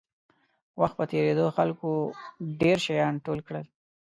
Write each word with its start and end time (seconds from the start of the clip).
وخت 0.81 0.95
په 0.99 1.05
تېرېدو 1.11 1.45
خلکو 1.57 1.89
ډېر 2.61 2.77
شیان 2.85 3.13
ټول 3.25 3.39
کړل. 3.47 3.65